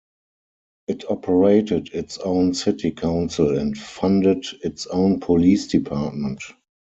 It 0.87 1.03
operated 1.11 1.93
its 1.93 2.17
own 2.17 2.55
city 2.55 2.89
council 2.89 3.55
and 3.55 3.77
funded 3.77 4.47
its 4.63 4.87
own 4.87 5.19
police 5.19 5.67
department. 5.67 6.41